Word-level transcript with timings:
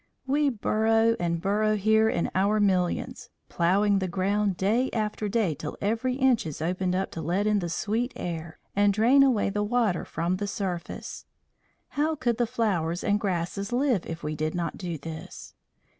We 0.25 0.49
burrow 0.49 1.15
and 1.19 1.39
burrow 1.39 1.75
here 1.75 2.09
in 2.09 2.31
our 2.33 2.59
millions, 2.59 3.29
ploughing 3.49 3.99
the 3.99 4.07
ground 4.07 4.57
day 4.57 4.89
after 4.93 5.29
day 5.29 5.53
till 5.53 5.77
every 5.79 6.15
inch 6.15 6.47
is 6.47 6.59
opened 6.59 6.95
up 6.95 7.11
to 7.11 7.21
let 7.21 7.45
in 7.45 7.59
the 7.59 7.69
sweet 7.69 8.11
air 8.15 8.57
and 8.75 8.91
drain 8.91 9.21
away 9.21 9.51
the 9.51 9.61
water 9.61 10.03
from 10.03 10.37
the 10.37 10.47
surface. 10.47 11.25
How 11.89 12.15
could 12.15 12.39
the 12.39 12.47
flowers 12.47 13.03
and 13.03 13.19
grasses 13.19 13.71
live 13.71 14.07
if 14.07 14.23
we 14.23 14.35
did 14.35 14.55
not 14.55 14.75
do 14.75 14.97
this? 14.97 15.53